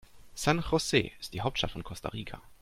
[0.33, 2.41] San José ist die Hauptstadt von Costa Rica.